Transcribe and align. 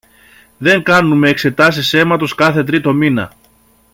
δεν 0.57 0.83
κάνουμε 0.83 1.29
εξετάσεις 1.29 1.93
αίματος 1.93 2.35
κάθε 2.35 2.63
τρίτο 2.63 2.93
μήνα 2.93 3.33